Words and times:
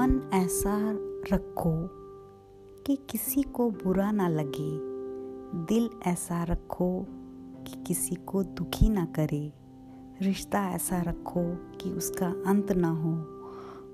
मन 0.00 0.30
ऐसा 0.34 0.78
रखो 1.32 1.88
कि 2.86 2.96
किसी 2.96 3.42
को 3.42 3.70
बुरा 3.70 4.10
ना 4.10 4.28
लगे। 4.28 4.78
दिल 5.64 5.90
ऐसा 6.06 6.44
रखो 6.44 7.06
कि 7.66 7.84
किसी 7.86 8.14
को 8.14 8.42
दुखी 8.42 8.88
ना 8.88 9.04
करे। 9.04 9.52
रिश्ता 10.22 10.70
ऐसा 10.70 11.02
रखो 11.02 11.54
कि 11.76 11.90
उसका 11.90 12.34
अंत 12.46 12.72
ना 12.72 12.88
हो। 12.88 13.24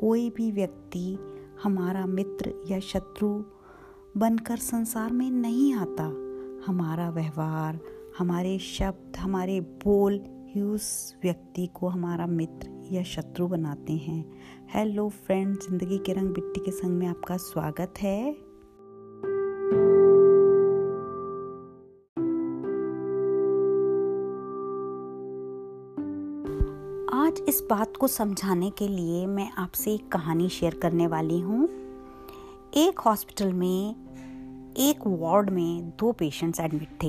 कोई 0.00 0.30
भी 0.30 0.52
व्यक्ति 0.52 1.18
हमारा 1.62 2.06
मित्र 2.06 2.54
या 2.70 2.80
शत्रु 2.80 3.42
बनकर 4.16 4.56
संसार 4.56 5.12
में 5.12 5.30
नहीं 5.30 5.74
आता। 5.74 6.04
हमारा 6.66 7.10
व्यवहार, 7.10 7.80
हमारे 8.18 8.58
शब्द, 8.58 9.16
हमारे 9.16 9.60
बोल 9.60 10.20
ही 10.28 10.62
उस 10.62 11.16
व्यक्ति 11.22 11.66
को, 11.66 11.88
हमारा 11.88 12.26
मित्र 12.26 12.77
या 12.92 13.02
शत्रु 13.02 13.46
बनाते 13.48 13.92
हैं। 13.92 14.24
हेलो 14.74 15.08
फ्रेंड 15.08 15.56
ज़िंदगी 15.56 15.98
के 15.98 16.12
रंग 16.12 16.28
बिट्टी 16.28 16.60
के 16.60 16.70
संग 16.70 16.90
में 16.90 17.06
आपका 17.06 17.36
स्वागत 17.36 17.94
है। 18.00 18.30
आज 27.12 27.40
इस 27.48 27.62
बात 27.70 27.96
को 27.96 28.06
समझाने 28.06 28.70
के 28.70 28.88
लिए 28.88 29.26
मैं 29.26 29.50
आपसे 29.52 29.94
एक 29.94 30.12
कहानी 30.12 30.48
शेयर 30.48 30.74
करने 30.74 31.06
वाली 31.06 31.40
हूँ। 31.40 31.68
एक 32.76 32.98
हॉस्पिटल 32.98 33.52
में, 33.52 33.94
एक 34.78 35.06
वार्ड 35.06 35.50
में 35.50 35.90
दो 35.90 36.12
पेशेंट्स 36.12 36.60
एडमिट 36.60 37.02
थे। 37.02 37.08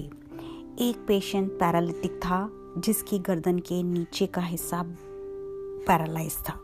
एक 0.90 1.06
पेशेंट 1.08 1.52
पैरालिटिक 1.52 2.12
था, 2.12 2.50
जिसकी 2.78 3.20
गर्दन 3.20 3.60
के 3.60 3.84
नीचे 3.84 4.26
का 4.26 4.42
हिस्सा 4.42 4.84
पैरालाइज 5.88 6.38
था। 6.38 6.60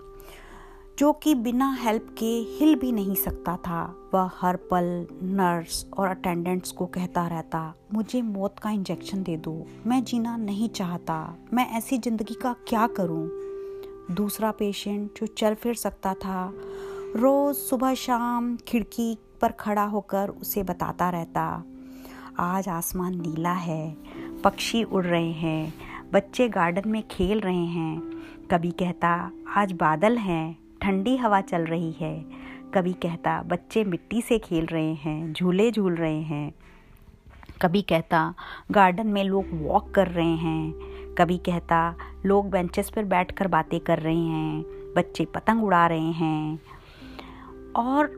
जो 1.00 1.14
कि 1.14 1.36
बिना 1.36 1.72
हेल्प 1.74 2.16
के 2.20 2.26
हिल 2.26 2.76
भी 2.76 2.92
नहीं 2.92 3.16
सकता 3.16 3.56
था। 3.58 4.10
वह 4.14 4.30
हर 4.42 4.56
पल 4.56 5.08
नर्स 5.24 5.86
और 5.98 6.08
अटेंडेंट्स 6.08 6.72
को 6.72 6.86
कहता 6.86 7.28
रहता, 7.28 7.74
मुझे 7.94 8.22
मौत 8.22 8.60
का 8.60 8.70
इंजेक्शन 8.70 9.24
दे 9.24 9.38
दो। 9.38 9.66
मैं 9.88 10.04
जीना 10.04 10.38
नहीं 10.38 10.70
चाहता। 10.70 11.38
मैं 11.54 11.70
ऐसी 11.70 11.98
ज़िंदगी 11.98 12.34
का 12.34 12.56
क्या 12.68 12.88
करूँ? 12.88 13.28
दूसरा 14.16 14.52
पेशेंट, 14.52 15.20
जो 15.20 15.28
चल 15.28 15.54
फिर 15.54 15.76
सकता 15.76 16.14
था, 16.14 16.54
रोज़ 17.16 17.58
सुबह 17.58 17.94
शाम 17.94 18.58
खिड़की 18.58 19.18
पर 19.42 19.52
खड़ा 19.52 19.84
होकर 19.84 20.30
उसे 20.30 20.64
बताता 20.64 21.10
रहता, 21.10 21.64
आज 22.40 22.70
आसमान 22.70 23.16
नीला 23.22 23.54
है, 23.54 23.96
पक्षी 24.44 24.84
उड़ 24.84 25.06
रहे 25.06 25.32
हैं, 25.32 25.74
बच्चे 26.14 26.48
गार्डन 26.50 26.90
में 26.90 27.04
खेल 27.08 27.40
रहे 27.40 27.66
हैं। 27.66 28.16
कभी 28.52 28.72
कहता, 28.72 29.32
आज 29.58 29.72
बादल 29.72 30.18
हैं, 30.18 30.58
ठंडी 30.82 31.18
हवा 31.18 31.42
चल 31.42 31.62
रही 31.62 31.92
है। 31.92 32.26
कभी 32.74 32.94
कहता, 32.94 33.44
बच्चे 33.44 33.84
मिट्टी 33.84 34.22
से 34.22 34.40
खेल 34.40 34.66
रहे 34.66 34.94
हैं, 34.94 35.34
झूले 35.34 35.72
झूल 35.72 35.96
रहे 35.96 36.22
हैं। 36.22 36.54
कभी 37.62 37.82
कहता, 37.82 38.34
गार्डन 38.72 39.08
में 39.08 39.24
लोग 39.24 39.46
वॉक 39.54 39.92
कर 39.92 40.08
रहे 40.08 40.36
हैं। 40.36 40.74
कभी 41.18 41.38
कहता, 41.38 41.96
लोग 42.26 42.50
बेंचेस 42.50 42.90
पर 42.90 43.04
बैठकर 43.04 43.48
बातें 43.48 43.80
कर 43.80 44.00
रहे 44.00 44.26
हैं, 44.26 44.62
बच्चे 44.98 45.26
पतंग 45.26 45.64
उड़ा 45.64 45.88
रहे 45.88 46.12
हैं। 46.12 46.60
और 47.76 48.12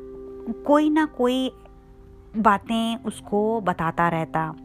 कोई 0.67 0.89
ना 0.89 1.05
कोई 1.05 1.52
बातें 2.38 3.03
उसको 3.03 3.61
बताता 3.61 4.09
रहता। 4.09 4.55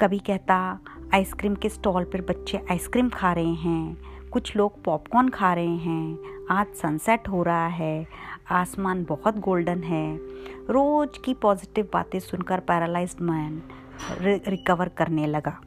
कभी 0.00 0.18
कहता, 0.18 0.78
आइसक्रीम 1.14 1.54
के 1.54 1.68
स्टॉल 1.68 2.04
पर 2.04 2.20
बच्चे 2.20 2.58
आइसक्रीम 2.70 3.08
खा 3.08 3.32
रहे 3.32 3.54
हैं। 3.54 4.17
कुछ 4.32 4.56
लोग 4.56 4.82
पॉपकॉर्न 4.84 5.28
खा 5.28 5.52
रहे 5.54 5.76
हैं। 5.76 6.18
आज 6.50 6.66
सनसेट 6.74 7.28
हो 7.28 7.42
रहा 7.42 7.66
है। 7.66 8.06
आसमान 8.50 9.04
बहुत 9.04 9.38
गोल्डन 9.38 9.82
है। 9.82 10.16
रोज 10.70 11.18
की 11.18 11.34
पॉजिटिव 11.34 11.88
बातें 11.92 12.18
सुनकर 12.20 12.60
पैरालाइज्ड 12.60 13.20
मैन 13.20 13.62
रिकवर 14.48 14.88
करने 14.88 15.26
लगा। 15.26 15.60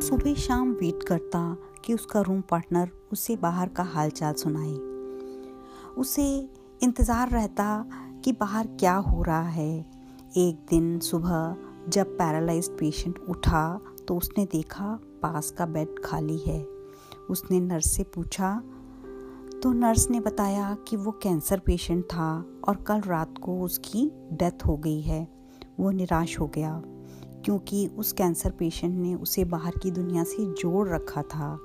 सुबह 0.00 0.34
शाम 0.34 0.72
वेट 0.72 1.02
करता 1.02 1.56
कि 1.84 1.94
उसका 1.94 2.20
रूम 2.20 2.40
पार्टनर 2.40 2.90
उसे 3.12 3.36
बाहर 3.36 3.68
का 3.68 3.82
हालचाल 3.82 4.34
सुनाए। 4.34 4.74
उसे 5.94 6.28
इंतज़ार 6.82 7.30
रहता 7.30 7.84
कि 8.24 8.32
बाहर 8.32 8.66
क्या 8.80 8.94
हो 8.94 9.22
रहा 9.22 9.48
है। 9.48 9.93
एक 10.36 10.56
दिन 10.70 10.98
सुबह 10.98 11.56
जब 11.88 12.06
पैरालाइज्ड 12.18 12.72
पेशेंट 12.72 13.18
उठा 13.28 13.80
तो 14.08 14.16
उसने 14.16 14.44
देखा 14.44 14.86
पास 15.22 15.50
का 15.50 15.66
बेड 15.66 15.98
खाली 16.04 16.38
है। 16.38 16.58
उसने 17.30 17.60
नर्स 17.60 17.90
से 17.90 18.02
पूछा 18.04 18.50
तो 19.62 19.72
नर्स 19.72 20.08
ने 20.10 20.20
बताया 20.20 20.76
कि 20.88 20.96
वो 20.96 21.10
कैंसर 21.22 21.58
पेशेंट 21.58 22.04
था 22.04 22.32
और 22.68 22.82
कल 22.82 23.00
रात 23.00 23.38
को 23.38 23.60
उसकी 23.62 24.10
डेथ 24.32 24.66
हो 24.66 24.76
गई 24.76 25.00
है। 25.00 25.22
वो 25.80 25.90
निराश 25.90 26.38
हो 26.40 26.46
गया, 26.46 26.82
क्योंकि 27.44 27.86
उस 27.86 28.12
कैंसर 28.12 28.50
पेशेंट 28.50 28.98
ने 28.98 29.14
उसे 29.14 29.44
बाहर 29.44 29.78
की 29.82 29.90
दुनिया 29.90 30.24
से 30.24 30.46
जोड़ 30.52 30.88
रखा 30.88 31.22
था। 31.22 31.58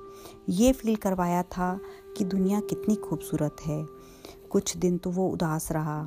ये 0.48 0.72
फील 0.72 0.96
करवाया 0.96 1.42
था 1.42 1.78
कि 2.16 2.24
दुनिया 2.24 2.60
कितनी 2.60 2.94
खूबसूरत 2.94 3.56
है। 3.66 3.84
कुछ 4.50 4.76
दिन 4.76 4.98
तो 4.98 5.10
वो 5.10 5.28
उदास 5.28 5.70
रहा 5.72 6.00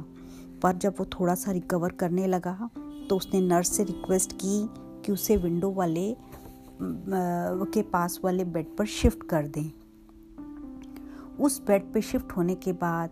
पर 0.63 0.77
जब 0.77 0.95
वो 0.99 1.05
थोड़ा 1.13 1.35
सा 1.35 1.51
रिकवर 1.51 1.91
करने 1.91 2.27
लगा 2.27 2.69
तो 3.09 3.17
उसने 3.17 3.41
नर्स 3.41 3.75
से 3.77 3.83
रिक्वेस्ट 3.83 4.33
की 4.33 4.69
कि 5.05 5.11
उसे 5.11 5.37
विंडो 5.37 5.71
वाले 5.71 6.15
के 6.81 7.81
पास 7.81 8.19
वाले 8.23 8.43
बेड 8.45 8.75
पर 8.77 8.85
शिफ्ट 8.85 9.23
कर 9.23 9.47
दें। 9.47 9.71
उस 11.39 11.61
बेड 11.67 11.91
पे 11.93 12.01
शिफ्ट 12.01 12.31
होने 12.31 12.55
के 12.55 12.73
बाद, 12.73 13.09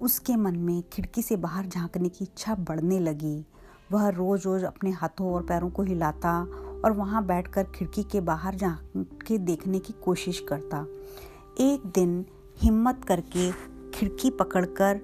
उसके 0.00 0.36
मन 0.36 0.56
में 0.56 0.82
खिड़की 0.92 1.22
से 1.22 1.36
बाहर 1.36 1.66
झांकने 1.66 2.08
की 2.08 2.24
इच्छा 2.24 2.54
बढ़ने 2.54 2.98
लगी। 2.98 3.44
वह 3.92 4.08
रोज़ 4.08 4.44
रोज़ 4.44 4.64
अपने 4.64 4.90
हाथों 4.90 5.32
और 5.32 5.42
पैरों 5.42 5.70
को 5.70 5.82
हिलाता 5.82 6.40
और 6.84 6.92
वहाँ 6.92 7.24
बैठकर 7.26 7.64
खिड़की 7.74 8.02
के 8.02 8.20
बाहर 8.20 8.56
झाँक 8.56 9.18
के 9.26 9.38
देखने 9.38 9.78
की 9.78 9.92
कोशिश 10.04 10.44
करता। 10.48 10.86
एक 11.60 11.86
दिन 11.94 12.24
हिम्मत 12.62 13.04
करके 13.08 13.50
खिड़की 13.94 14.30
पकड़कर 14.30 15.00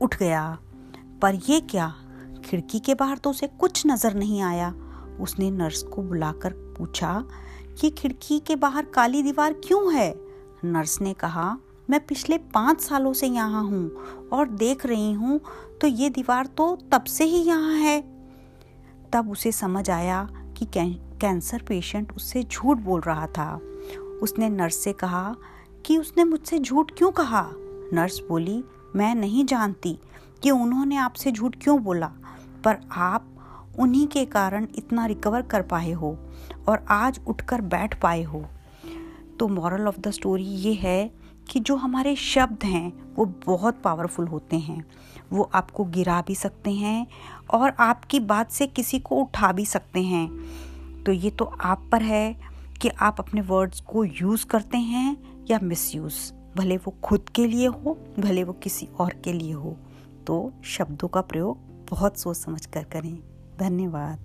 उठ 0.00 0.18
गया। 0.18 0.58
पर 1.22 1.34
यह 1.48 1.60
क्या? 1.60 1.94
खिड़की 2.44 2.78
के 2.78 2.94
बाहर 2.94 3.18
तो 3.18 3.30
उसे 3.30 3.46
कुछ 3.46 3.86
नज़र 3.86 4.14
नहीं 4.14 4.40
आया। 4.42 4.74
उसने 5.20 5.50
नर्स 5.50 5.82
को 5.82 6.02
बुलाकर 6.02 6.52
पूछा 6.78 7.24
कि 7.80 7.90
खिड़की 7.90 8.38
के 8.38 8.56
बाहर 8.56 8.84
काली 8.84 9.22
दीवार 9.22 9.52
क्यों 9.52 9.94
है? 9.94 10.14
नर्स 10.64 11.00
ने 11.00 11.12
कहा, 11.12 11.56
मैं 11.90 12.00
पिछले 12.06 12.38
पाँच 12.38 12.80
सालों 12.80 13.12
से 13.12 13.26
यहाँ 13.26 13.62
हूँ 13.64 13.90
और 14.32 14.48
देख 14.48 14.86
रही 14.86 15.12
हूँ 15.12 15.40
तो 15.80 15.86
ये 15.86 16.10
दीवार 16.10 16.46
तो 16.46 16.76
तब 16.92 17.04
से 17.04 17.24
ही 17.24 17.42
यहाँ 17.42 17.74
है। 17.74 18.00
तब 19.12 19.30
उसे 19.30 19.52
समझ 19.52 19.90
आया 19.90 20.28
कि, 20.58 20.66
कैंसर 20.74 21.62
पेशेंट 21.62 22.12
उससे 22.12 22.42
झूठ 22.42 22.78
बोल 22.78 23.00
रहा 23.00 23.26
था। 23.26 23.54
उसने 24.22 24.48
नर्स 24.48 24.76
से 24.76 24.92
कहा 24.92 25.36
कि 25.86 25.98
उसने 25.98 26.24
मुझसे 26.24 26.58
झूठ 26.58 26.92
क्यों 26.98 27.10
कहा? 27.10 27.46
नर्स 27.92 28.20
बोली, 28.28 28.64
मैं 28.96 29.14
नहीं 29.14 29.44
जानती 29.44 29.98
कि 30.42 30.50
उन्होंने 30.50 30.96
आपसे 30.96 31.32
झूठ 31.32 31.56
क्यों 31.62 31.82
बोला? 31.82 32.12
पर 32.64 32.76
आप 32.92 33.24
उन्हीं 33.78 34.06
के 34.06 34.24
कारण 34.24 34.66
इतना 34.74 35.06
रिकवर 35.06 35.42
कर 35.42 35.62
पाए 35.62 35.92
हो 35.92 36.18
और 36.68 36.86
आज 36.88 37.20
उठकर 37.26 37.60
बैठ 37.60 38.00
पाए 38.00 38.22
हो। 38.22 38.44
तो 39.40 39.48
मॉरल 39.48 39.88
ऑफ़ 39.88 40.00
द 40.00 40.10
स्टोरी 40.10 40.44
ये 40.44 40.74
है 40.74 41.10
कि 41.50 41.60
जो 41.60 41.76
हमारे 41.76 42.16
शब्द 42.16 42.64
हैं, 42.64 43.14
वो 43.16 43.24
बहुत 43.46 43.78
पावरफुल 43.84 44.26
होते 44.26 44.58
हैं। 44.58 44.84
वो 45.32 45.50
आपको 45.54 45.84
गिरा 45.84 46.24
भी 46.26 46.34
सकते 46.34 46.70
हैं 46.70 47.06
और 47.50 47.70
आपकी 47.70 48.20
बात 48.20 48.50
से 48.50 48.66
किसी 48.66 48.98
को 48.98 49.16
उठा 49.16 49.52
भी 49.52 49.66
सकते 49.66 50.02
हैं। 50.02 50.28
तो 51.04 51.12
ये 51.12 51.30
तो 51.30 51.44
आप 51.44 51.88
पर 51.92 52.02
है 52.02 52.40
कि 52.82 52.88
आप 52.88 53.16
अपने 53.18 53.40
वर्ड्स 53.40 53.80
को 53.80 54.04
यूज़ 54.04 54.46
करते 54.46 54.78
हैं 54.78 55.16
या 55.50 55.60
मिसयूज़ 55.62 56.32
भले 56.56 56.76
वो 56.76 56.94
खुद 57.02 57.28
के 57.28 57.46
लिए 57.46 57.66
हो, 57.66 57.98
भले 58.18 58.44
वो 58.44 58.52
किसी 58.52 58.88
और 58.98 59.10
के 59.12 59.32
लिए 59.32 59.52
हो। 59.52 59.76
तो 60.28 60.52
शब्दों 60.64 61.08
का 61.08 61.20
प्रयोग 61.20 61.58
बहुत 61.90 62.18
सोच 62.18 62.36
समझ 62.36 62.66
कर 62.66 62.84
करें। 62.84 63.22
धन्यवाद। 63.58 64.18